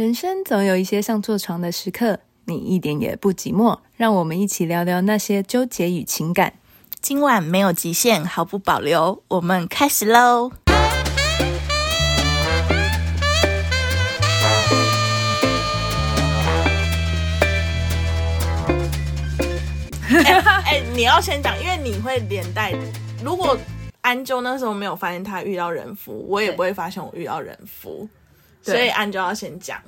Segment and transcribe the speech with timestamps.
[0.00, 3.80] 人生总有一些像坐床的时刻，你一点也不寂寞。
[3.98, 6.54] 让我们一起聊聊那些纠结与情感。
[7.02, 10.52] 今晚没有极限，毫不保留，我们开始喽！
[20.64, 22.72] 哎、你要先讲，因为你会连带。
[23.22, 23.54] 如果
[24.00, 28.08] 安啾那时候没有发现他遇到人夫，我也不会发现我遇到人夫。
[28.62, 29.80] 所以安就要先讲，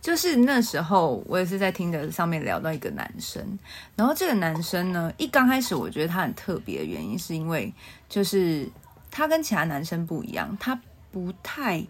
[0.00, 3.58] 就是那时候我也是在听的上面聊到一个男生，
[3.96, 7.72] 然后这个男生呢，一刚开始我觉得他很特别的原因是因为，
[8.08, 8.68] 就是
[9.10, 11.84] 他跟其他男生不一样，他不太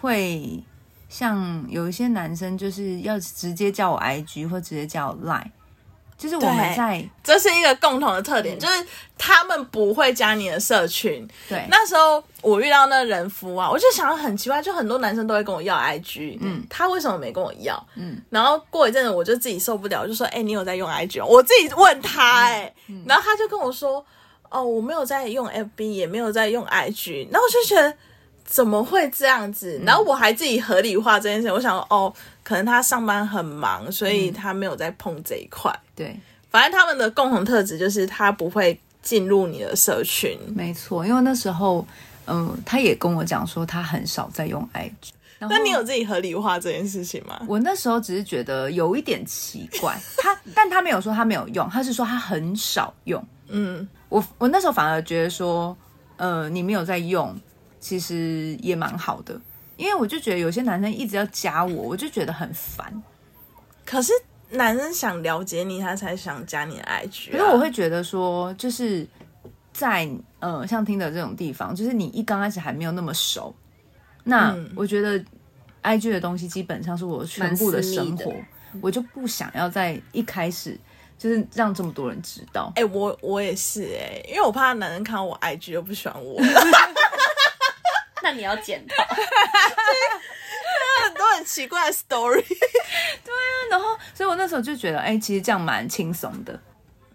[0.00, 0.62] 会
[1.08, 5.50] 像有一些男生就是要直接叫我 IG 或直接叫我 Line。
[6.20, 11.26] 就是我们在，这是一个共同的特点，嗯、就是他们不会加你的社群。
[11.48, 17.82] 对，那时候我遇到那人夫啊，我就想很奇怪，就很多男生都会跟我要 IG，嗯，他为什么没跟我要？
[17.94, 21.24] 嗯，然后过一阵子我就自己受不了，就说，哎、欸，你有在用 IG？
[21.24, 24.04] 我自己问他、欸，哎、嗯，然后他就跟我说，
[24.50, 27.94] 哦，我没有在用 FB，也没有在用 IG，然后我就觉得
[28.44, 29.80] 怎么会这样子？
[29.86, 32.12] 然后我还自己合理化这件事，我想说，哦。
[32.50, 35.70] 可能他上班很忙，所以他没有在碰这一块。
[35.70, 36.20] 嗯、对，
[36.50, 40.36] 反正他们的共同特质就是他不会进入你的社群。
[40.52, 41.86] 没错，因为那时候，
[42.24, 45.10] 嗯、呃，他也跟我讲说他很少在用 IG。
[45.38, 47.40] 那你有自己合理化这件事情吗？
[47.46, 53.24] 我那时候只是觉得有一点奇怪，他， 但他没有说他没有用，他是说他很少用。
[53.46, 55.76] 嗯，我我那时候反而觉得说，
[56.16, 57.32] 呃，你没有在用，
[57.78, 59.40] 其实也蛮好的。
[59.80, 63.02] 因为我就觉得有些男生一直要加我，我就觉得很烦。
[63.86, 64.12] 可是
[64.50, 67.32] 男生想了解你，他才想加你的 IG 啊。
[67.32, 69.08] 可是我会觉得说，就是
[69.72, 70.06] 在
[70.38, 73.54] 呃，像听的这种地方，就是你一刚开始还没有那么熟，
[74.24, 75.18] 那我觉得
[75.82, 78.34] IG 的东西基本上是我全部的生活，
[78.82, 80.78] 我就不想要在一开始
[81.16, 82.70] 就是让这么多人知道。
[82.76, 86.38] 哎、欸，我我也是哎、欸，因为我怕男人看到我 IG 又不喜欢我。
[88.30, 89.02] 那你要检讨，
[91.04, 92.46] 很多很奇怪的 story。
[92.46, 96.56] 对啊，然后，所以我那时候就觉得，哎、欸，其实这样蛮轻松的。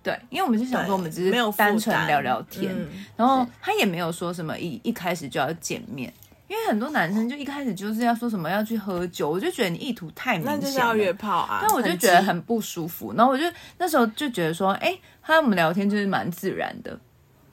[0.04, 6.14] 对，因为我们就想说，我们只是单纯聊聊天，嗯、然后他也没有说什么一一开始就要见面，
[6.50, 11.60] 因为很多男生就一开始就是要说什么要去喝酒，我就觉得你意图太明显，那就是要约炮啊。
[11.62, 13.46] 但我就觉得很不舒服，然后我就
[13.78, 17.00] 那时候就觉得说，哎、欸，他跟我们聊天就是蛮自然的。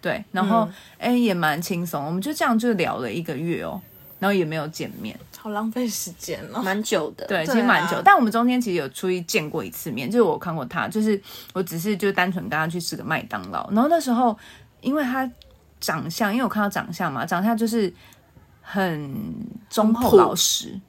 [0.02, 0.68] 对，然后
[0.98, 3.80] 哎、嗯，也蛮轻松，我们就这样就聊了一个月哦，
[4.18, 7.24] 然后也没有见面，好浪费时间哦，蛮久的。
[7.26, 11.18] 对，其实蛮久，但我们中间其实有出去见过一次面，就是我看过他，就是
[11.54, 14.36] 我只是就单纯跟他去吃个麦当劳，然后那时候
[14.80, 15.30] 因为他
[15.80, 17.90] 长相，因为我看到长相嘛，长相就是
[18.60, 19.14] 很
[19.70, 20.80] 忠厚老实，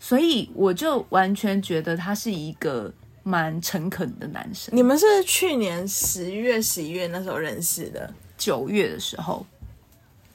[0.00, 2.92] 所以我就完全觉得他是一个。
[3.28, 4.72] 蛮诚恳的男生。
[4.72, 8.08] 你们是去年十月、十一月那时候认识的？
[8.38, 9.44] 九月的时候。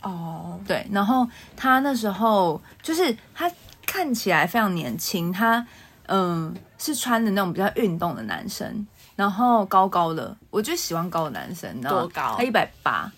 [0.01, 0.67] 哦，oh.
[0.67, 0.85] 对。
[0.91, 1.25] 然后
[1.55, 3.49] 他那时候就是他
[3.85, 5.65] 看起来非常年轻，他
[6.07, 8.85] 嗯是穿的那种比较运动的男生，
[9.15, 11.79] 然后高高的，我就喜欢高的男生。
[11.79, 12.35] 多高？
[12.35, 13.09] 他一百八，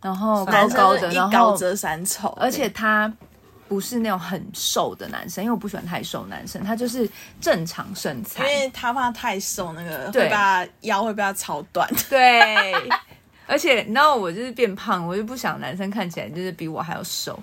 [0.00, 3.12] 然后高高的，然后高遮三丑，而且他。
[3.70, 7.08] 不是那种很瘦的男生，因为我不喜欢太瘦男生，他就是
[7.40, 8.42] 正常身材。
[8.42, 11.88] 因为他怕太瘦，那个会把腰会被他超短。
[12.08, 12.74] 对，
[13.46, 17.38] 而且你知道我就是变胖，我就不想男生看起来就是比我还要瘦。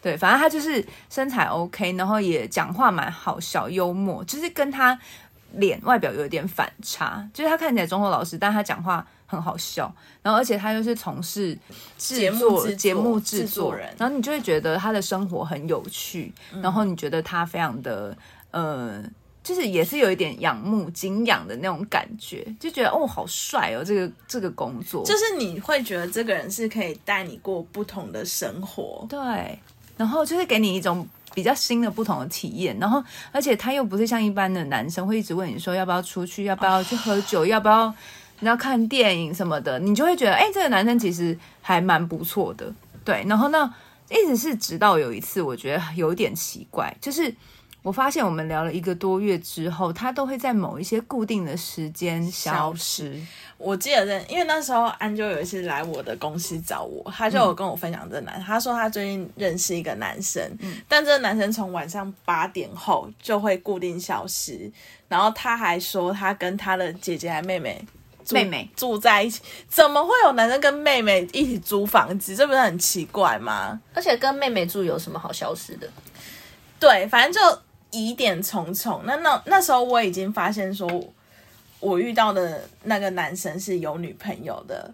[0.00, 4.96] 对，反正他就是身材 OK，然后也讲话蛮好笑、幽默，就是跟他
[5.52, 9.06] 脸外表有点反差，就是他看起来忠厚老实，但他讲话。
[9.28, 9.92] 很好笑，
[10.22, 11.58] 然后而且他又是从事
[11.98, 18.16] 制作节目制作人，然后你就会觉得他的生活很有趣，嗯、然后你觉得他非常的
[18.52, 19.02] 呃，
[19.42, 29.58] 就是也是有一点仰慕、敬仰的那种感觉，就觉得哦，好帅哦，这个这个工作，就是你会觉得这个人是可以带你过不同的生活，对，
[29.96, 31.04] 然后就是给你一种
[31.36, 37.94] 比较新的、不同的体验，然后而且他又不是像一般的男生会一直问你说要不要出去，要不要去喝酒，要不要。
[38.40, 42.70] 你要看电影什么的，你就会觉得，哎、欸，这个男生其实还蛮不错的，
[43.02, 43.24] 对。
[43.26, 43.74] 然后呢，
[44.10, 47.34] 一直是直到有一次，我觉得有点奇怪，就是
[47.86, 53.16] 我发现我们聊了一个多月之后，他都会在某一些固定的时间消失。
[53.58, 64.68] 我记得认，因为那时候安就有一次来我的公司找我，他就有跟我分享这个男，嗯、他说他最近认识一个男生，嗯、但这个男生从晚上八点后就会固定消失，
[65.06, 67.80] 然后他还说他跟他的姐姐还妹妹。
[68.32, 72.34] 妹妹住在一起，怎么会有男生跟妹妹一起租房子？
[72.34, 73.80] 这不是很奇怪吗？
[73.94, 75.88] 而且跟妹妹住有什么好消失的？
[76.80, 77.58] 对，反正就
[77.96, 79.00] 疑点重重。
[79.04, 80.88] 那那那时候我已经发现说，
[81.80, 84.92] 我遇到的那个男生是有女朋友的，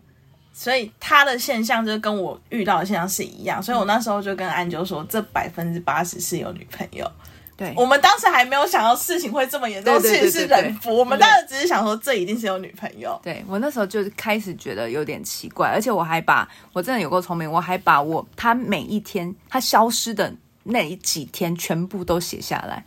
[0.53, 3.63] 所以他的现象就跟我遇到的现象是一样。
[3.63, 7.11] 所以我那时候就跟安啾说，这百分之八十是有女朋友。
[7.55, 10.97] 对，我们当时还没有想到事情会这么严重，其实是人夫。
[10.97, 13.21] 我们当时只是想说，这一定是有女朋友。
[13.23, 20.35] 对，我那时候就开始觉得有点奇怪，而且我还把我真的有够聪明，我还把我他每一天他消失的
[20.65, 22.85] 那几天全部都写下来，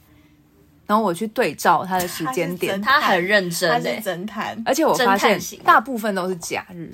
[0.86, 6.94] 然后我去对照他的时间点，他很认真，他是侦探，而且我发现大部分都是假日，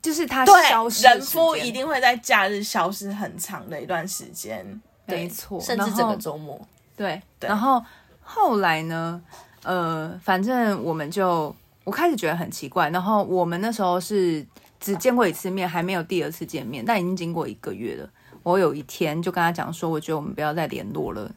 [0.00, 4.80] 就是他消失，人夫一定会在假日消失很长的一段时间。
[5.04, 6.60] 没错，甚至整个周末。
[6.96, 7.84] 对，对，然后
[8.22, 9.20] 后来呢？
[9.64, 11.54] 呃，反正我们就
[11.84, 12.90] 我开始觉得很奇怪。
[12.90, 14.44] 然后我们那时候是
[14.80, 18.08] 只见过一次面，还没有第二次见面，但已经经过一个月了。
[18.42, 21.30] 我有一天就跟他讲说，我觉得我们不要再联络了。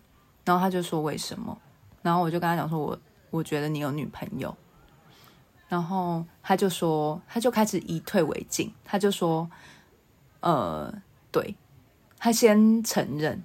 [0.45, 1.57] 然后他就说为什么？
[2.01, 2.97] 然后我就跟他讲说我
[3.31, 4.55] 我觉得你有女朋友。
[5.67, 9.49] 然后他就说，他就开始以退为进，他就说，
[10.39, 10.93] 呃，
[11.31, 11.55] 对。
[12.17, 13.43] 他先承认，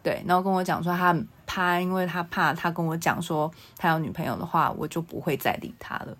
[0.00, 6.16] 对，然后跟我讲说他怕，因为他怕他跟我讲说他有女朋友的话，我就不会再理他了。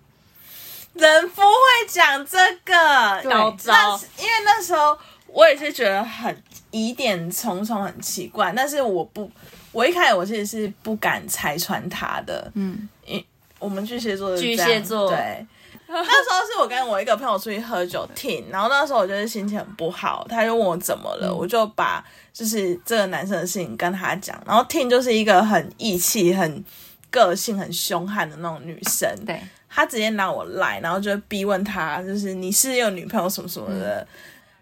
[0.93, 3.97] 人不会讲这个，高招。
[4.17, 4.97] 因为那时候
[5.27, 8.51] 我也是觉得很疑点重重，很奇怪。
[8.53, 9.31] 但是我不，
[9.73, 12.49] 我一开始我其实是不敢拆穿他的。
[12.53, 13.21] 嗯，因
[13.59, 15.09] 我们巨蟹座的巨蟹座。
[15.09, 15.45] 对。
[15.95, 22.03] 那时候是我跟我一个朋友出去喝酒听，然后那时候我就是心情很不好，他就问我怎么了，嗯、我就把
[22.33, 26.63] 就是这个男生的事情跟他讲，然后听就是一个很义气、很
[27.11, 34.07] 个性、很凶悍的那种女生，对，他直接拿我赖，然后就逼问他，就是你是有女朋友什么什么的，嗯、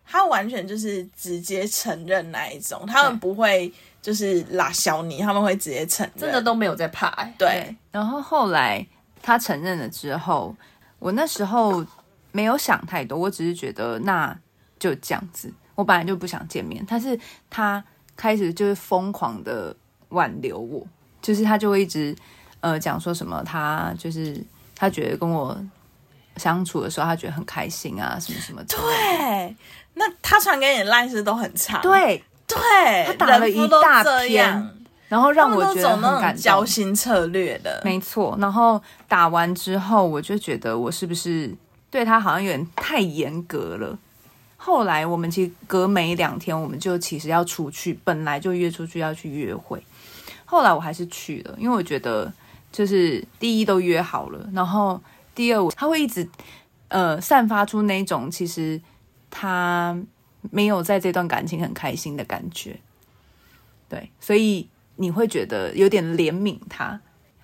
[0.06, 8.86] 他完全就是直接承认那一种，他们不会就是拉小你，他们会直接承认，真的都没有在怕、欸，对，对，然后后来
[9.22, 10.56] 他承认了之后。
[11.02, 11.84] 我那时候
[12.32, 14.38] 没有想太多，我只是觉得那
[14.78, 15.52] 就这样子。
[15.74, 17.20] 我本来就不想见面，但是
[17.50, 17.84] 他
[18.16, 19.76] 开始就是疯狂的
[20.10, 20.86] 挽留我，
[21.20, 22.16] 就是他就会一直
[22.60, 24.40] 呃讲说什么，他就是
[24.76, 25.60] 他觉得跟我
[26.38, 28.78] 相处的时候，他觉得很开心啊，什么什么的。
[28.78, 29.56] 对，
[29.96, 31.80] 那他传给你的 line 是都很差。
[31.80, 32.24] 对
[32.56, 34.70] 对，他打了一大篇。
[35.08, 38.38] 然后让我觉得很感动，交心策略的，没错。
[38.40, 41.54] 然后打完之后，我就觉得我是不是
[41.90, 44.00] 对他好像有点太严格了。
[44.56, 49.84] 后来我们其实隔没两天，我们就其实要出去，本来就约出去要去约会。
[50.46, 52.32] 后来我还是去了，因为我觉得
[52.72, 54.98] 就是第一都约好了，然后
[55.36, 56.26] 第二我他会一直
[56.88, 58.80] 呃散发出那种其实
[59.30, 59.98] 他
[60.50, 62.80] 没有在这段感情很开心的感觉。
[63.88, 64.68] 对，所以。
[64.98, 67.00] 你会觉得有点怜悯他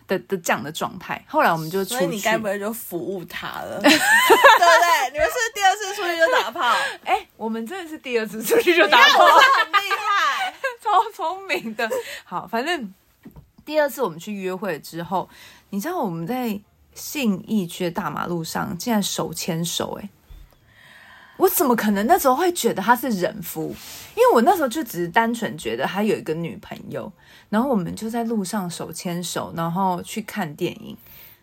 [0.05, 1.19] 的的这样的状态。
[1.27, 5.11] 后来我们就出去，所以你该不会就服务他了， 对不对？
[5.13, 6.61] 你们是第二次出去就打炮？
[7.03, 10.53] 哎、欸，我们真的是第二次出去就打炮，很厉害，
[10.83, 11.89] 超聪明的。
[12.25, 12.93] 好，反正
[13.65, 15.27] 第二次我们去约会之后，
[15.71, 16.59] 你知道我们在
[16.93, 20.09] 信义区的大马路上竟然手牵手、欸，哎。
[21.37, 23.73] 我怎么可能那时候会觉得他是人夫？
[24.15, 27.11] 因为我那时候就只是单纯觉得他有一个女朋友，
[27.49, 30.97] 然后我们就在路上手牵手，然后去看电影。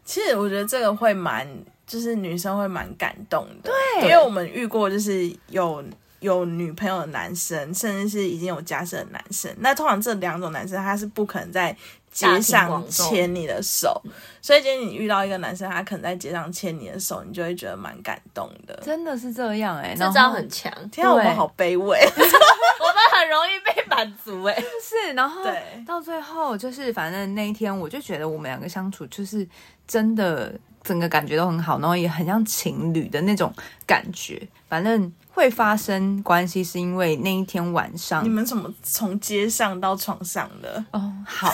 [0.05, 1.49] 其实我觉得这个会蛮，
[1.87, 3.71] 就是女生会蛮感动的。
[3.71, 5.83] 对，因为我们遇过就是有
[6.21, 9.51] 有女朋友的男生，甚至是已经有家室的男生。
[9.61, 11.77] 那通常这两种男生他是不可能在。
[12.15, 14.01] 街上牵你的手，
[14.41, 18.81] 所以今天你遇到一个男生，他可能在街上牵你的手，你就会觉得蛮感动的。
[18.85, 20.73] 真的是这样哎、欸，这招很强。
[20.91, 24.55] 天啊，我们好卑微， 我们很容易被满足哎。
[24.81, 25.43] 是，然后
[25.85, 29.45] 到最后就是，反正那一天我就觉得我们两个相处就是
[29.89, 30.55] 真的，
[30.85, 33.53] 整个感觉都很好，然后也很像情侣的那种
[33.85, 34.41] 感觉。
[34.69, 35.13] 反正。
[35.35, 40.85] 会发生关系是因为那一天晚上，你们怎么从街上到床上的？
[40.93, 41.53] 哦，好，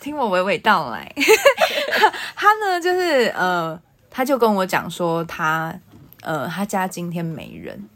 [0.00, 1.10] 听我娓娓道来。
[2.34, 5.72] 他呢，就是呃，他就跟我讲说他
[6.22, 7.88] 呃，他家今天没人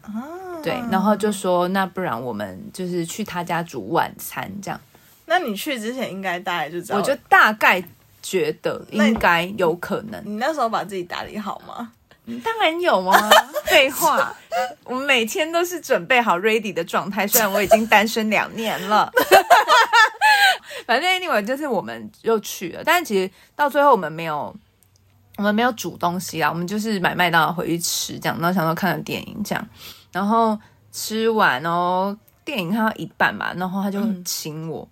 [0.00, 0.10] 啊，
[0.62, 4.80] 对，然后就说那不然我们就是去他家煮晚餐这样。
[5.26, 7.84] 那你去之前应该大概就知道，我就大概
[8.22, 10.18] 觉得应该有可能。
[10.24, 11.92] 你，你那时候把自己打理好吗？
[12.44, 13.30] 当然有啊，
[13.66, 14.34] 废话，
[14.84, 17.26] 我们每天都是准备好 ready 的状态。
[17.26, 19.10] 虽然我已经单身两年了，
[20.86, 24.54] 反正 anyway 就是我们又去了，但是其实到最后我们没有，
[25.36, 29.68] 我们没有煮东西啊，我们就是买麦当劳回去吃，这样，然后想说看个电影这样，
[30.12, 30.58] 然后
[30.92, 34.86] 吃完哦，电影看到一半吧，然后他就亲我，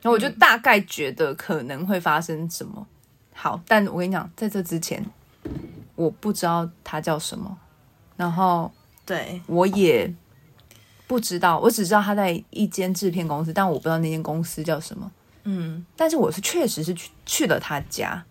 [0.00, 2.86] 然后我就大概觉得可能会发生什么。
[3.34, 5.04] 好，但我跟你讲，在这之前，
[5.98, 7.58] 我不知道他叫什么，
[8.16, 8.70] 然后
[9.04, 10.14] 对我也
[11.08, 15.10] 不知道，我只知道他在一间制片公司，但我不知道那间公司叫什么。
[15.42, 18.24] 嗯，但是我是确实是去去了他家，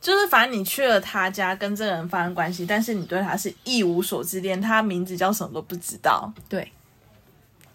[0.00, 6.32] 就是反正你去了他家，跟这个人发生关系，但是你对他是一无所知，连他名字叫什么都不知道。
[6.48, 6.72] 对。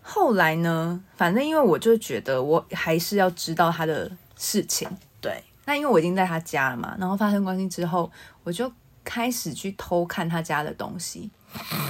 [0.01, 4.89] 后来呢，反正因为我就觉得我还是要知道他的事情。
[5.21, 8.11] 对，那因为我已经在他家了嘛，然后发生关系之后，
[8.43, 8.69] 我就
[9.03, 11.29] 开始去偷看他家的东西，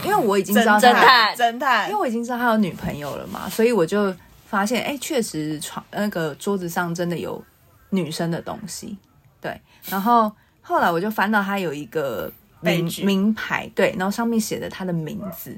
[0.03, 1.35] 因为我已经知道他侦探。
[1.35, 4.13] 侦探，因为我已经知道他有女朋友了嘛，所以我就
[4.45, 7.43] 发现，哎，确实床那个桌子上真的有
[7.89, 8.97] 女生的东西。
[9.41, 15.57] 对，然后后来我就翻到他有一个名名牌，对，然后上面写着他的名字，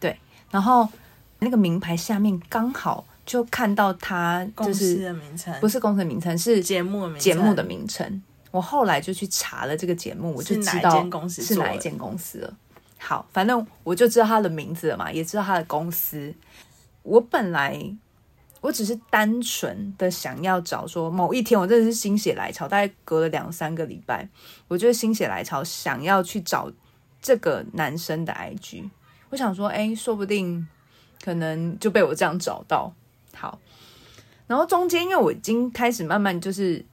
[0.00, 0.18] 对，
[0.50, 0.88] 然后。
[1.38, 8.22] 那个名牌下面刚好就看到他，就是公司的名称，不是公司的名称，是节目的名节目的名称。
[8.56, 10.90] 我后来就去查了这个节目，我就知道
[11.28, 12.56] 是哪一间公司了。
[12.98, 16.34] 好，反正我就知道他的名字了嘛，也知道他的公司。
[17.02, 17.78] 我本来
[18.60, 24.28] 我只是单纯的想要找说，某一天我真的是心血来潮，大概隔了两三个礼拜，
[24.68, 26.72] 我就心血来潮想要去找
[27.20, 28.88] 这个男生的 IG。
[29.30, 30.66] 我想说，哎，说不定。
[31.24, 32.92] 可能就被我这样找到，
[33.34, 33.58] 好，
[34.46, 36.84] 然后中间因为我已经开始慢慢就是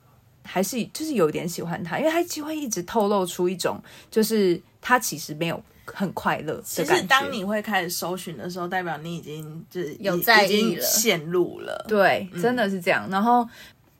[0.43, 3.81] 还是就是有点喜欢他，因为他就会一直透露出一种
[4.11, 6.61] 就是他其实没有很快乐。
[6.63, 11.85] 其实当你会开始搜寻的时候，代表你已经就是有在意了，陷入了。
[11.87, 13.09] 对，真的是这样。
[13.09, 13.47] 嗯、然后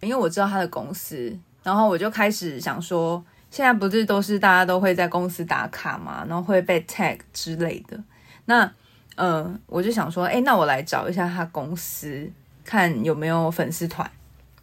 [0.02, 8.00] 因为我知道他的公司，然后我就开始想说，现在不是都是大家都会在公司打卡嘛，然后会被 tag 之类的，
[8.46, 8.72] 那。
[9.16, 12.28] 嗯，我就想说，哎，那我来找一下他公司，
[12.66, 14.10] 看有没有粉丝团。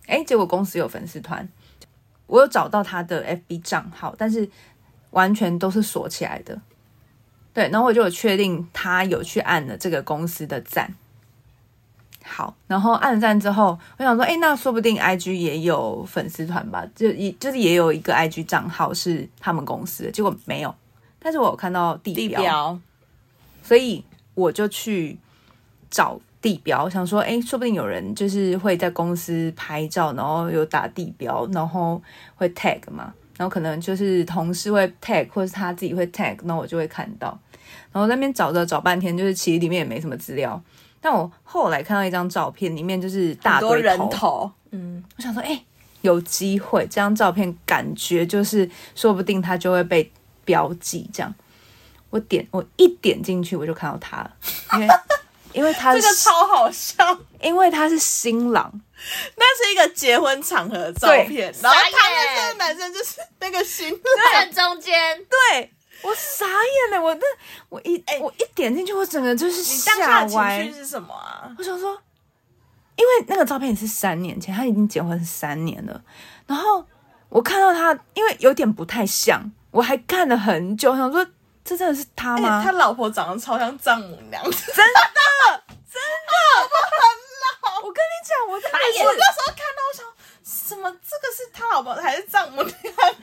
[0.07, 1.49] 哎，结果公司有粉丝团，
[2.31, 4.49] 我有找到他的 FB 账号，但是
[5.11, 6.59] 完全都是锁起来的。
[7.53, 10.95] 对，然后我就有确定他有去按了这个公司的赞。
[12.25, 16.87] 好，然后按了赞之后，我想说，哎，那说不定 IG 也有粉丝团吧？
[16.95, 20.75] 就一就是也有一个 IG 账号是他们公司的，结果没有。
[21.19, 22.81] 但是我有看到地标，地标，
[23.63, 24.05] 所以。
[24.33, 25.19] 我就去
[25.91, 32.01] 找地标，想说，哎，说不定有人就是会在公司拍照，然后有打地标，然后
[32.35, 37.39] 会 tag 嘛，然后可能就是同事会 tag，或是他自己会 tag，那我就会看到。
[37.93, 40.61] 然后那边找着找半天，就是其实里面也没什么资料。
[41.01, 45.63] 但我后来看到一张照片，里面就是大多人头，嗯，我想说，哎，
[46.03, 50.11] 有机会，这张照片感觉就是说不定他就会被
[50.45, 51.35] 标记这样。
[52.11, 54.31] 我点我一点进去，我就看到他了，
[54.75, 54.89] 因为
[55.53, 56.95] 因为他这个超好笑，
[57.41, 58.71] 因为他是新郎，
[59.37, 64.01] 那是一个结婚场合的照片，然后他们这个男生就是那个新郎
[64.33, 67.23] 在中间，对，我傻眼了，我那
[67.69, 70.63] 我一、欸、我一点进去，我整个就是吓歪。
[70.63, 71.51] 情绪是什么啊？
[71.59, 72.01] 我想说，
[72.97, 76.01] 因为那个照片也是三年前，他已经结婚三年了，
[76.47, 76.87] 然后
[77.29, 81.27] 我看到他，因为有点不太像，我还看了很久，想说。
[81.65, 82.59] 这真的是他吗？
[82.59, 87.01] 欸、他老婆长得超像丈母娘，真的，真的，老婆很
[87.43, 87.81] 老。
[87.87, 88.69] 我跟你讲，我在
[89.05, 90.05] 我那时候看到，我想
[90.43, 90.91] 什么？
[90.91, 92.75] 这个是他老婆还是丈母娘？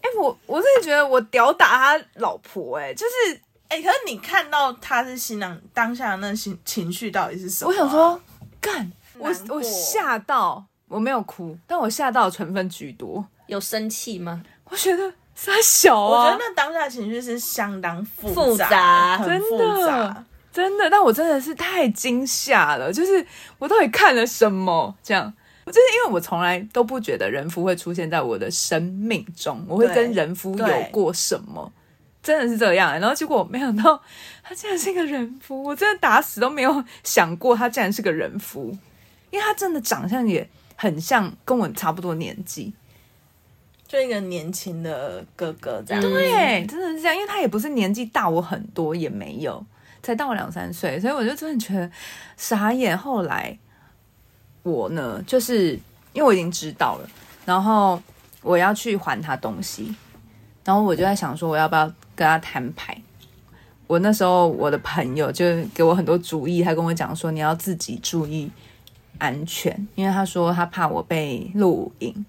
[0.00, 3.34] 哎、欸，我我真的觉得我屌打他老婆、欸，哎，就是，
[3.68, 7.74] 哎、欸，可是你看到他是新郎当下的那情情绪到底是什么、啊？
[7.74, 8.20] 我想说，
[8.60, 13.26] 干，我我吓到，我没有哭，但我吓到的成分居多。
[13.46, 14.42] 有生气吗？
[14.64, 15.12] 我觉得。
[15.40, 16.24] 三小啊！
[16.24, 20.90] 我觉得那当下的情绪是相当复杂，复杂很复杂，真的。
[20.90, 23.24] 但我真的是太惊吓了，就是
[23.56, 24.92] 我到底看了什么？
[25.00, 25.32] 这样，
[25.66, 31.72] 就是因为我从来都不觉得人夫会出现在我的生命中，我会跟人夫有过什么，
[32.20, 32.98] 真的是这样。
[32.98, 34.02] 然后结果我没想到
[34.42, 38.76] 他竟然是一个人夫，我真的打死都没有想过他竟然是个人夫，
[39.30, 42.74] 因为他真的长相也很像跟我差不多年纪。
[43.88, 49.64] 就一个年轻的哥哥这样，对，真的是这样，因为他也不是年纪大我很多，也没有，
[50.02, 51.90] 才大我两三岁，所以我就真的觉得
[52.36, 52.96] 傻眼。
[52.96, 53.58] 后来
[54.62, 55.72] 我呢，就是
[56.12, 57.08] 因为我已经知道了，
[57.46, 57.98] 然后
[58.42, 59.94] 我要去还他东西，
[60.64, 63.00] 然后我就在想说，我要不要跟他摊牌？
[63.86, 68.50] 我那时候我的朋友就给我很多主意，他跟我讲说，你要自己注意
[69.16, 72.26] 安全，因为他说他怕我被录影。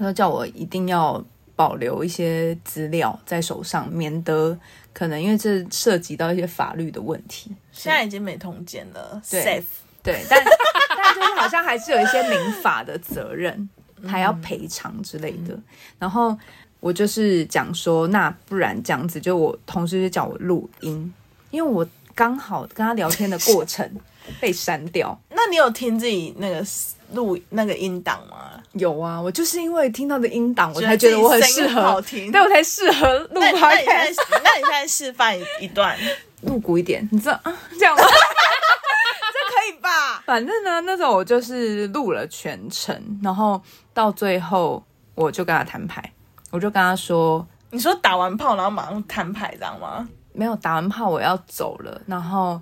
[0.00, 1.22] 他说叫我一定要
[1.54, 4.58] 保留一些资料在手上，免得
[4.94, 7.54] 可能因为这涉及到一些法律的问题。
[7.70, 9.64] 现在已经没通奸了对，safe。
[10.02, 13.68] 对，但但就是好像还是有一些民法的责任，
[14.06, 15.54] 还要赔偿之类的。
[15.98, 16.34] 然后
[16.80, 21.12] 我就是讲说，那不然这样子，就我同事就叫我录音，
[21.50, 23.86] 因为我刚好跟他聊天的过程
[24.40, 25.20] 被删掉。
[25.28, 26.64] 那你有听自己那个
[27.12, 28.59] 录那个音档吗？
[28.72, 33.40] 有啊，我就是因为听到的音档，我才觉得我很适合，好听， 对我才适合录。
[33.40, 35.96] 那你现在，那你现在示范一段，
[36.42, 37.52] 露骨一点，你知道啊？
[37.78, 38.02] 这样吗？
[38.06, 40.22] 这可以吧？
[40.24, 43.60] 反正呢，那时候我就是录了全程，然后
[43.92, 44.82] 到最后
[45.14, 46.12] 我就跟他摊牌，
[46.50, 52.60] 我就跟他说：“你说打完炮然后马上摊牌，知道吗？”没有打完炮我要走了，然后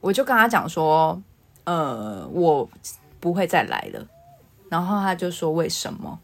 [0.00, 1.20] 我就跟他讲说
[1.64, 2.68] ：“呃，我
[3.18, 4.06] 不会再来了。”
[4.70, 6.18] 然后他就说：“为什么？”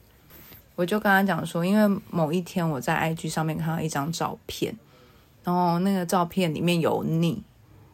[0.77, 4.75] 我就跟他讲说：“因为某一天我在 IG 上面看到一张照片，
[5.43, 7.43] 然后那个照片里面有你，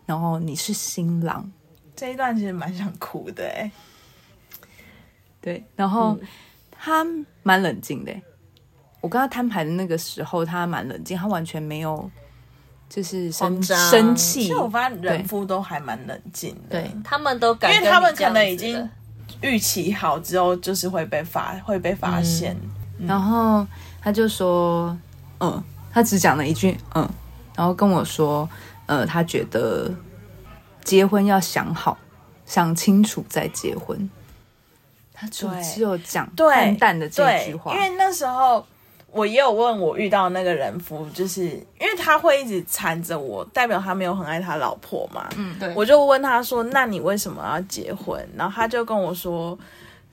[0.05, 1.51] 然后你是新郎。”
[1.97, 3.71] 这一段其实蛮想哭的哎。
[5.41, 6.19] 对，然后
[6.71, 7.07] 他
[7.43, 8.13] 蛮冷静的。
[9.01, 12.11] 我跟他摊牌的那个时候，他蛮冷静，他完全没有
[12.89, 14.43] 就是生生气。
[14.43, 18.91] 其实我发现人夫都还蛮冷静的，对，他们都感觉因为他们可能已经。
[19.43, 22.57] 预期好之后，就是会被发会被发现。
[22.99, 23.67] 嗯、然后
[24.01, 24.97] 他就说
[25.41, 27.09] ：“嗯，他只讲了一句‘嗯’，
[27.55, 28.49] 然后跟我说
[28.87, 29.91] ：‘呃，他觉得
[30.85, 31.99] 结婚要想好，
[32.47, 34.09] 想清楚再结婚。’
[35.13, 37.75] 他就只有讲淡淡的这句话。
[37.75, 38.65] 因为那时候。”
[39.13, 45.29] 我也有问我遇到那个人夫，就是因为他会一直缠着我，代表他没有很爱他老婆嘛。
[45.37, 45.71] 嗯，对。
[45.77, 49.57] 我就问他说：“那你为什么要结婚？”然后他就跟我说：“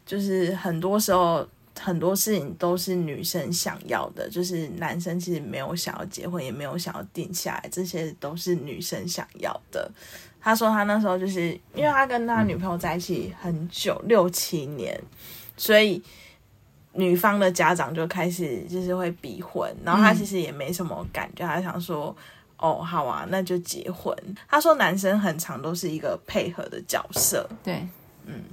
[0.05, 1.47] 就是很多时候
[1.79, 9.89] 很多事情都是女生想要的，就是男生其实没有想要结婚，也没有想要定下来，这些都是女生想要的。”
[10.41, 15.01] 他说他那时候就是因为他跟他女朋友在一起很久，六七年，
[15.55, 16.03] 所以。
[16.93, 22.15] 女方的家长就开始就是会逼婚，然后他其实也没什么感觉，嗯、他想说
[22.57, 24.15] 哦，好啊，那就结婚。
[24.47, 27.87] 他说男生很常都是一个配合的角色，对，
[28.25, 28.43] 嗯。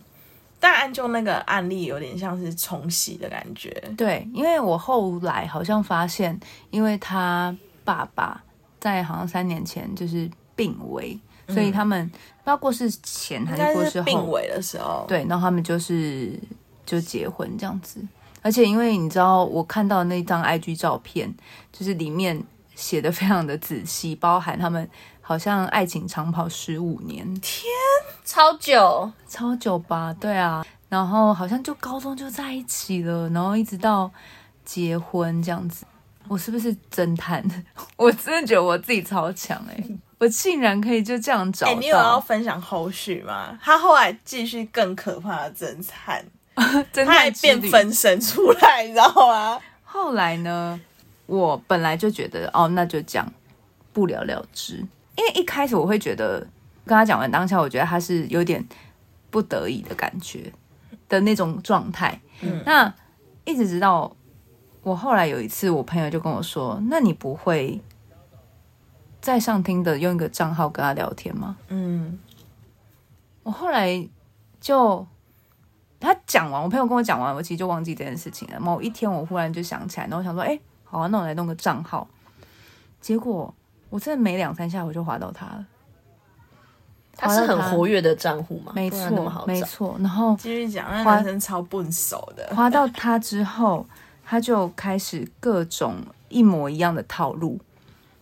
[0.58, 6.38] 但按就那个案例有点像是冲洗的感觉，对，因为我后来好像发现，
[6.70, 8.42] 因为他爸爸
[8.80, 16.32] 在好像三年前就是病危，嗯、所以他们不知道过世前还是过世后病危的时候，对，然后他们就是
[16.86, 18.00] 就结婚这样子。
[18.46, 21.34] 而且因为你知道，我看到那张 IG 照片，
[21.72, 22.40] 就是里面
[22.76, 24.88] 写的非常的仔细，包含他们
[25.20, 27.64] 好像爱情长跑十五年，天，
[28.24, 30.14] 超久，超久吧？
[30.20, 34.08] 对啊，然后好像就高中就在一起了，然后一直到
[34.64, 35.84] 结婚这样子。
[36.28, 37.44] 我是不是侦探？
[37.98, 39.98] 我真的觉得我自己超强哎、欸！
[40.18, 41.72] 我竟然可以就这样找到。
[41.72, 43.58] 欸，你有要分享后续吗？
[43.60, 46.24] 他后来继续更可怕的侦探。
[46.92, 49.60] 他还变分身出来，你知道吗？
[49.84, 50.80] 后来呢，
[51.26, 53.30] 我本来就觉得哦，那就讲
[53.92, 54.76] 不了了之。
[55.16, 56.40] 因为一开始我会觉得
[56.84, 58.66] 跟他讲完当下，我觉得他是有点
[59.30, 60.52] 不得已的感觉
[61.08, 62.18] 的那种状态。
[62.40, 62.92] 嗯，那
[63.44, 64.14] 一直直到
[64.82, 67.80] 我后来有一次，我朋友就跟我说：“那你不会
[69.20, 72.18] 在上听的用一个账号跟他聊天吗？”嗯，
[73.42, 74.08] 我后来
[74.60, 75.06] 就。
[75.98, 78.60] 他讲完，我朋友跟我讲完，我其实就忘记这件事情了。
[78.60, 82.06] 某一天，我忽然就想起来，然后我想说，哎、欸，好啊，那我来弄个账号。
[83.00, 83.52] 结果
[83.88, 85.66] 我真的没两三下，我就划到他了。
[87.18, 88.72] 他是很活跃的账户嘛？
[88.74, 89.96] 没错，没错。
[90.00, 92.54] 然后继续讲，那男生超笨手的。
[92.54, 93.86] 划到他之后，
[94.22, 95.94] 他就开始各种
[96.28, 97.58] 一模一样的套路。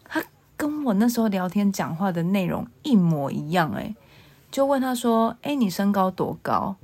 [0.05, 0.23] 他
[0.57, 3.93] 跟我那时候聊天讲话的内容一模一样，哎，
[4.53, 6.77] 就问他说，哎、欸，你身高多高？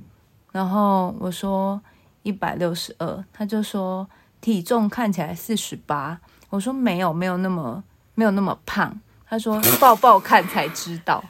[0.51, 1.81] 然后我说
[2.23, 4.07] 一百六十二，他就说
[4.41, 6.19] 体重看起来四十八。
[6.49, 7.83] 我说没有，没有那么
[8.15, 8.99] 没有那么胖。
[9.25, 11.23] 他说 抱抱看才知道，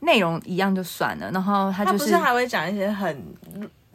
[0.00, 1.30] 内容一样就算了。
[1.30, 3.36] 然后他就是，他不是还会讲一些很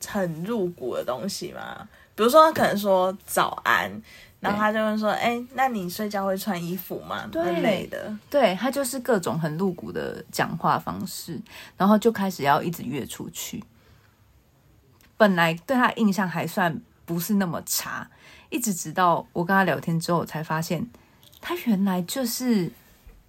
[0.05, 1.87] 很入骨的东西吗？
[2.13, 3.91] 比如说他可能说早安，
[4.39, 7.27] 然后他就会说哎对，那你睡觉会穿衣服吗？
[7.31, 8.15] 对，类的。
[8.29, 11.41] 对，他就是各种很露骨的讲话方式，
[11.75, 13.63] 然后就开始要一直约出去。
[15.23, 18.05] 本来对他印象还算不是那么差，
[18.49, 20.85] 一直直到我跟他聊天之后，才发现
[21.39, 22.69] 他原来就是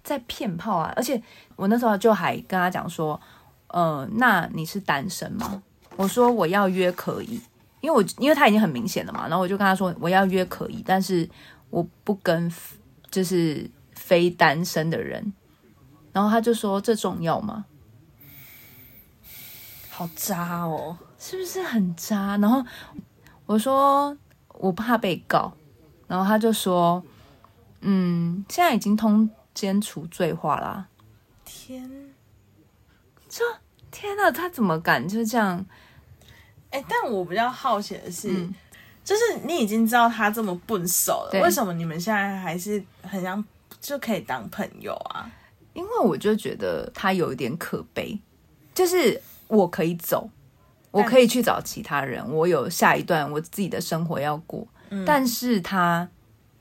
[0.03, 0.91] 在骗炮啊！
[0.97, 1.23] 而且
[1.55, 3.17] 我那时候就还跟他讲说
[3.71, 5.63] ：“呃，那你是单身吗？”
[5.95, 7.39] 我说：“我要约可以，
[7.79, 11.29] 因为我因为他已经很明显了嘛。”然后我就跟他说：“我要约可以，但是
[11.69, 12.53] 我不跟
[13.09, 15.33] 就是非单身的人。”
[16.11, 17.63] 然后他就说：“这重要吗？”
[19.89, 22.37] 好渣哦，是不是很渣？
[22.37, 22.63] 然后
[23.47, 24.15] 我说
[24.49, 25.51] 我怕被告，
[26.07, 27.03] 然后他就说，
[27.81, 30.87] 嗯，现在已经通奸除罪化啦。
[31.43, 32.13] 天，
[33.27, 33.43] 这
[33.89, 35.65] 天呐，他怎么敢就这样？
[36.69, 38.53] 哎、欸，但我比较好奇的是，嗯、
[39.03, 43.43] 就是你已经知道他这么笨手了，为什么你们现在还是很像
[43.81, 45.27] 就可以当朋友啊？
[45.73, 48.19] 因为我就觉得他有一点可悲，
[48.75, 50.29] 就是我可以走，
[50.95, 56.07] 我可以去找其他人，我有下一段我自己的生活要过，嗯、但是他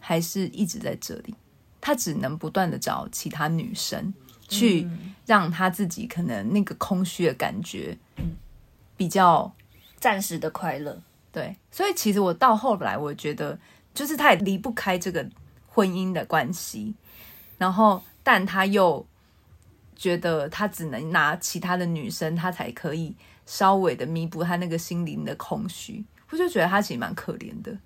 [0.00, 1.34] 还是一直在这里，
[1.80, 4.12] 他只能不断的找其他女生
[4.48, 4.88] 去
[5.26, 7.96] 让他自己可能那个空虚的感觉
[8.96, 9.52] 比较。
[9.96, 11.00] 暂时的快乐，
[11.32, 13.58] 对，所以其实我到后来，我觉得
[13.94, 15.26] 就是他也离不开这个
[15.66, 16.94] 婚姻的关系，
[17.56, 19.06] 然后但他又
[19.96, 26.04] 觉得他只能拿其他的女生，他才可以稍微的弥补他那个心灵的空虚。
[26.30, 27.76] 我就觉得他其实蛮可怜的，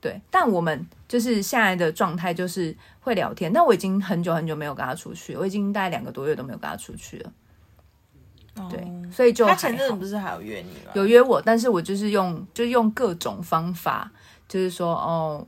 [0.00, 0.20] 对。
[0.30, 7.32] 但我们就是现在的状态就是会聊天，但我已经很久很久没有跟他出去，我已经大概两个多月都没有跟他出去了。
[8.70, 10.92] 对，所以就他前阵子不是还有约你吗？
[10.94, 14.10] 有约我，但是我就是用，就用各种方法，
[14.48, 15.44] 就是说，哦，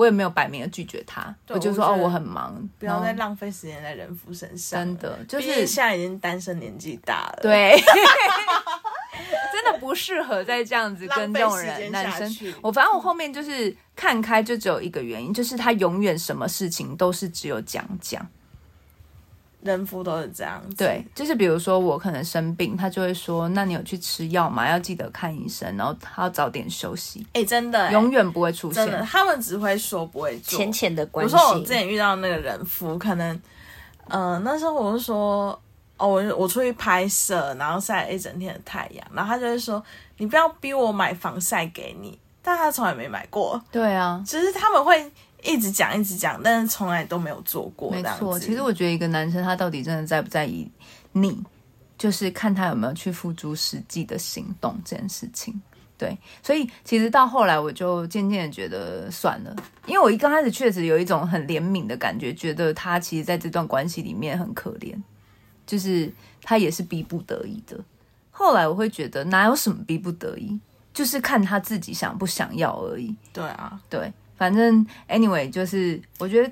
[0.00, 4.80] 我也没有摆明的拒绝他，我就说，哦，我很忙，不要再浪费时间在人夫身上。
[4.82, 7.76] 真的，就是现在已经单身年纪大了，对，
[9.52, 12.54] 真的不适合再这样子跟这种人男生。
[12.62, 18.26] 我反正我后面就是看开，就只有一个原因，就是他永远什么事情都是只有讲讲。
[19.62, 24.66] 人夫都是这样子，对，就是比如说我可能生病，他就会说：“那你有去吃药吗？
[24.66, 28.86] 要记得看医生，然后他要早点休息。”哎，真的，永远不会出现。
[28.86, 30.58] 真的，他们只会说不会做。
[30.58, 31.34] 浅浅的关系。
[31.34, 33.34] 我说我之前遇到那个人夫，可能，
[34.08, 35.48] 嗯、呃，那时候我就说
[35.98, 39.82] ：“哦，我我出去拍摄，然后晒了一整天的太阳。”然后他就会说
[40.16, 43.62] ：“你不要逼我买防晒给你。”但他从来没买过。
[43.70, 45.12] 对啊，只是他们会。
[45.44, 47.90] 一直讲一直讲，但是从来都没有做过。
[47.90, 50.70] 没错，其实我觉得一个男生他到底真的在不在意
[51.12, 51.42] 你，
[51.98, 55.60] 就是看他有没有去付诸实际的行动这件事情。
[55.96, 59.54] 对，所以其实到后来我就渐渐的觉得算了，
[59.86, 64.94] 因为我一刚开始确实有一种很怜悯的感觉，觉得他其实在这段关系里面很可怜，
[65.66, 66.10] 就是
[66.42, 67.78] 他也是逼不得已的。
[68.30, 70.58] 后来我会觉得哪有什么逼不得已，
[70.94, 73.14] 就是看他自己想不想要而已。
[73.30, 74.10] 对啊，对。
[74.40, 76.50] 反正，anyway，就是我觉得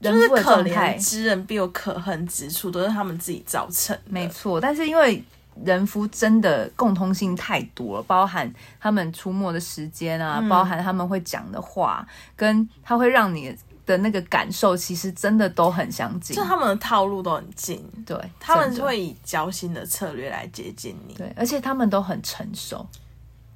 [0.00, 3.98] 人就是可怜之人必有可恨之处，都是他们自己造成。
[4.04, 5.24] 没错，但是因为
[5.64, 12.06] 人夫真的共通性太多了，包含他们出没的时间啊，嗯、包含他们会讲的话，
[12.36, 13.56] 跟他会让你
[13.86, 16.36] 的那个感受，其实真的都很相近。
[16.36, 21.14] 就他们的套路都很近，对，他们会以交心的策略来接近你。
[21.14, 22.86] 对，而且他们都很成熟，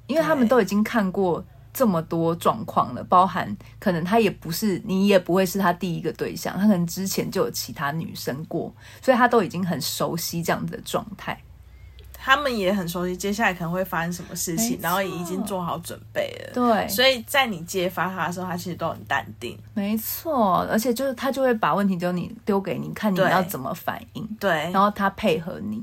[0.07, 1.45] 因为他们都已经看过。
[1.73, 11.39] 这么多状况了，包含可能他也不是，你也不会是他第一个对象，他可能之前就有其他女生过，所以他都已经很熟悉这样子的状态。
[12.21, 16.53] 他们也很熟悉接下来可能会发生什么事情，然后也已经做好准备了。
[16.53, 19.57] 对，所以在你揭发他的时候，他其实都很淡定。
[19.73, 24.27] 没错，而且就是他就会把问题丢你丢给你，看你要怎么反应。
[24.37, 25.81] 对，然后他配合你。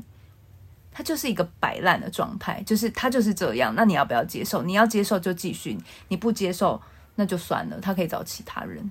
[0.96, 3.74] 他就是一个摆烂的状态，就是他就是这样。
[3.76, 4.62] 那你要不要接受？
[4.62, 5.76] 你要接受就继续，
[6.08, 6.80] 你不接受
[7.16, 7.78] 那就算了。
[7.82, 8.90] 他可以找其他人。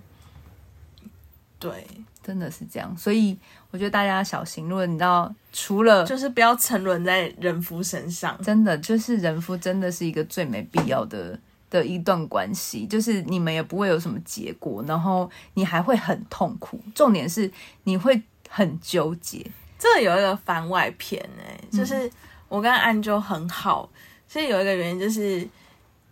[1.58, 1.88] 对，
[2.22, 2.96] 真的是这样。
[2.96, 3.36] 所以
[3.72, 4.70] 我觉得大家要小心。
[4.70, 11.39] 如果你知道，除了就是不要沉沦在人夫身上，真的就是人夫真的是一个最没必要的
[11.72, 12.86] 的一段关系。
[12.86, 16.80] 就是你们也不会有什么结果，然后你还会很痛苦。
[16.94, 17.52] 重点是
[17.86, 19.44] 你会很纠结。
[19.80, 22.10] 这有一个番外篇哎，就是
[22.48, 23.90] 我跟安啾很好，
[24.28, 25.48] 其实有一个原因，就是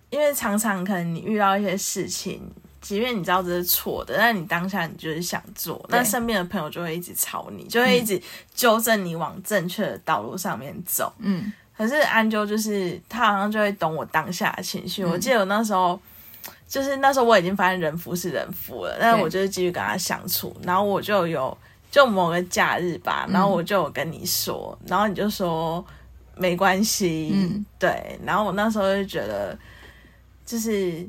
[0.10, 2.42] 因为常常可能你遇到一些事情，
[2.82, 8.22] 即便你知道这是错的，但你当下你就是想做，那身边的朋友就会一直吵你，就会一直
[8.54, 11.14] 纠正你往正确的道路上面走。
[11.20, 15.04] 嗯，可是安啾就是他好像就会懂我当下的情绪。
[15.04, 16.00] 嗯、我记得我那时候，
[16.68, 21.58] 就是那时候我已经发现人夫是人夫了，但是我就是继续跟他相处，然后我就有。
[21.94, 25.86] 就某个假日吧，然后我就有跟你说，嗯、然后你就说
[26.36, 29.56] 没关系，嗯、对，然后我那时候就觉得，
[30.44, 31.08] 就是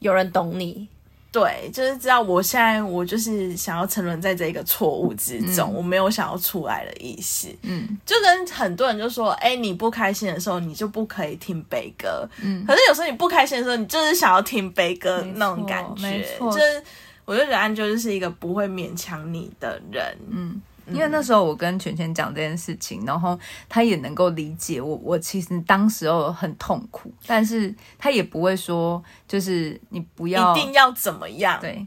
[0.00, 0.86] 有人懂你，
[1.32, 16.84] 对，就是知道我现在我就是想要沉沦在这个错误之中，嗯、我没有想要出来的意思，嗯，就跟很多人就说，哎，你不开心的时候，你就不可以听悲歌，嗯，可是有时候你不开心的时候，你就是想要听悲歌那种感觉，就是。
[17.28, 23.38] 我就觉得安啾就是一个不会勉强你的人，嗯，因为那时候我跟全全讲这件事情，然后
[23.68, 24.96] 他也能够理解我。
[25.02, 31.60] 我其实当时候很痛苦，但是他也不会说，就是你不要一定要怎么样。
[31.60, 31.86] 对。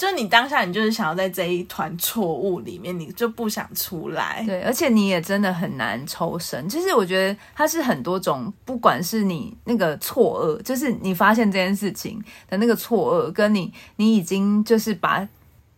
[0.00, 4.42] 就你当下，你就是想要在这一团错误里面，你就不想出来。
[4.46, 6.66] 对，而且你也真的很难抽身。
[6.66, 15.28] 就是我觉得它是很多种，不管是你那个错愕，就是你发现这件事情的那个错愕，跟你你已经就是把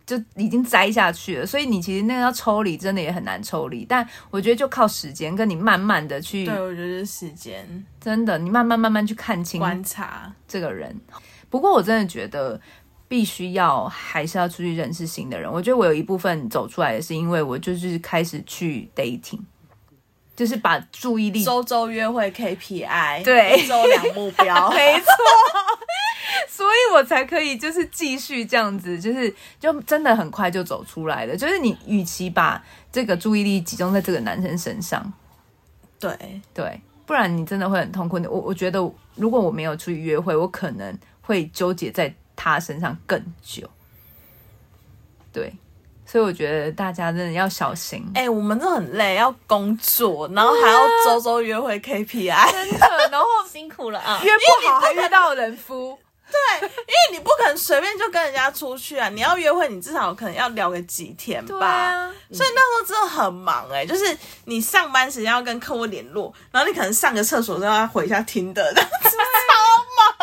[0.06, 3.84] 就已经栽下去了，所以你其实那个要抽离，真的也很难抽离。
[3.84, 6.44] 但我觉得就靠时间，跟你慢慢的去。
[6.46, 10.96] 对，我觉得是时间，真的，你慢慢慢慢去看清观察这个人。
[11.50, 12.60] 不过我真的觉得。
[13.12, 15.52] 必须要还是要出去认识新的人。
[15.52, 19.40] 我觉得我有一部分走出来也是因为我就是开始去 dating，
[20.34, 25.12] 就是把注意力周周约会 KPI，对，一周两目标， 没错，
[26.48, 31.36] 所以我才可以就是继续这样子，就是就真的很快就走出来了。
[31.36, 35.12] 就是你与其把这个注意力集中在这个男生身上，
[36.00, 38.18] 对对，不然你真的会很痛苦。
[38.30, 38.80] 我我觉得
[39.16, 42.10] 如果我没有出去约会，我可能会纠结在。
[42.42, 43.70] 他身上更久，
[45.32, 45.54] 对，
[46.04, 48.04] 所以我觉得大家真的要小心。
[48.16, 54.20] 哎、欸，我们这很累，要工作，然后还要周周约会 KPI，真的，然后 辛苦了啊！
[54.24, 55.96] 约不好还遇到人夫，
[56.28, 59.08] 对，因为你不可能随便就跟人家出去啊！
[59.10, 61.64] 你要约会，你至少可能要聊个几天吧。
[61.64, 68.74] 啊、所以那时候真的很忙哎、欸，就是你上班时间要跟客户联络，然后你可能上个厕所都要回一下听的。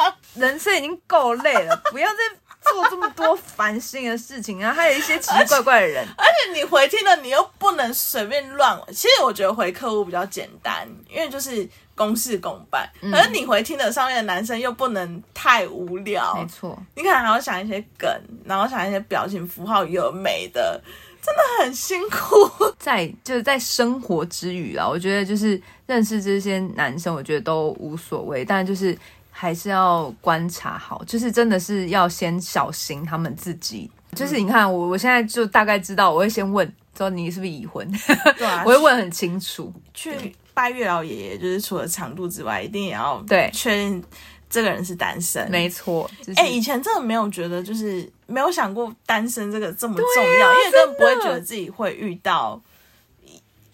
[0.35, 2.17] 人生已经够累了， 不要再
[2.62, 4.73] 做这么多烦心的事情啊！
[4.73, 8.79] 还有一些奇奇怪怪的人，而且你回听了，你又不能随便乱。
[8.89, 12.88] 其实我觉得回客户比较简单，因为就是公事公办。
[13.01, 16.77] 可是你回听的上面的男生又不能太无聊，没错。
[16.95, 18.09] 你可能还要想一些梗，
[18.43, 20.79] 然后想一些表情符号有美的，
[21.23, 22.73] 真的很辛苦。
[22.77, 28.95] 在就是在生活之余啊，我觉得就是认识这些男生，我觉得都无所谓，但就是。
[29.41, 33.89] 还是要观察好，就是真的是要先小心他们自己。
[34.13, 37.89] 就是你看我，我现在就大概知道，我会先问说你是不是已婚，
[38.38, 39.73] 对啊， 我会问很清楚。
[39.93, 44.04] 去拜月老爷爷，就是除了长度之外，一定也要对确认
[44.49, 45.49] 这个人是单身。
[45.49, 50.06] 没错，哎、就是欸，以前真的没有觉得，就是没有想过单身这个这么重
[50.38, 52.62] 要，啊、因为真的不会觉得自己会遇到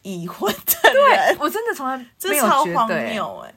[0.04, 1.36] 已已婚的人。
[1.40, 3.54] 我真的从来 没有觉得、欸、这超荒谬哎，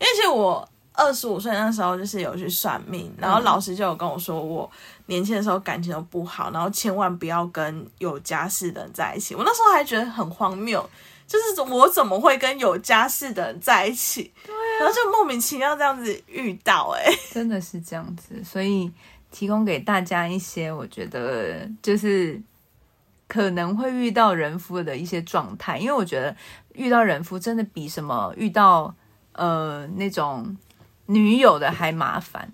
[0.00, 0.68] 因为其实我。
[0.96, 4.68] 二十五岁那时候就是有去算命，然后老师就有跟我说，我
[5.06, 9.34] 年轻的时候感情都不好，然后千万不要跟有家室的人在一起。
[9.34, 10.88] 我那时候还觉得很荒谬，
[11.26, 14.32] 就是我怎么会跟有家室的人在一起？
[14.44, 18.42] 对啊，然后就莫名其妙这样子遇到、欸，哎，真的是这样子。
[18.42, 18.90] 所以
[19.30, 22.40] 提供给大家一些，我觉得就是
[23.28, 26.34] 可能会遇到人夫的一些状态，因为我觉得
[26.72, 28.94] 遇到人夫真的比什么遇到
[29.32, 30.56] 呃那种。
[31.06, 32.52] 女友的还麻烦，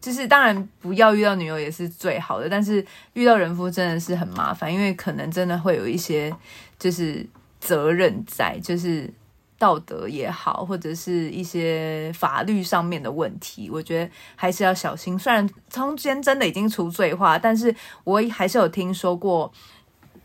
[0.00, 6.34] 就是当然不要遇到女友也是最好的，但是遇到人夫真的是很麻烦，因为可能真的会有一些
[6.78, 7.26] 就是
[7.60, 9.12] 责任在，就是
[9.58, 15.18] 道德也好，或者是一些法律上面的问题，我觉得还是要小心。
[15.18, 19.52] 虽然中间真的已经除罪化，但是我还是有听说过，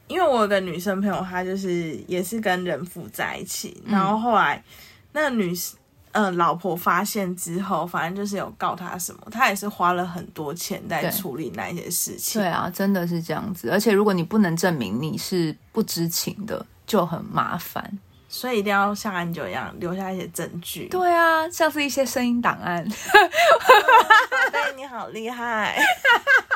[0.07, 4.63] 因为我有个女生朋友，她就是也是跟人夫在一起，然后后来
[5.11, 5.75] 那个女生。
[5.77, 5.79] 嗯、
[6.15, 12.41] 呃，老婆发现之后，反正就是有告他什么，他也是花了很多钱在处理那些事情。
[12.41, 13.69] 对啊，真的是这样子。
[13.69, 17.99] 而且如果你不能证明你是不知情的，就很麻烦。
[18.30, 20.88] 所以一定要像安九一样留下一些证据。
[20.88, 22.82] 对啊，像是一些声音档案。
[22.88, 25.78] 对，你好厉害。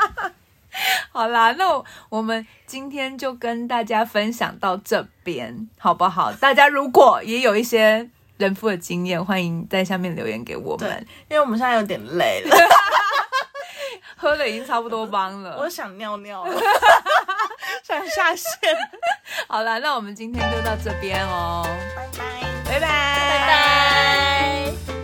[1.11, 1.65] 好啦，那
[2.07, 6.31] 我们今天就跟大家分享到这边，好不好？
[6.31, 8.09] 大家如果也有一些。
[8.39, 11.05] 人夫的经验，欢迎在下面留言给我们。
[11.29, 12.55] 因为我们现在有点累了，
[14.15, 15.57] 喝的已经差不多帮了。
[15.59, 16.61] 我想尿尿了，
[17.83, 18.47] 想下线。
[19.47, 22.23] 好了，那我们今天就到这边哦，拜拜，
[22.65, 22.87] 拜拜，
[23.29, 23.47] 拜
[24.87, 24.98] 拜。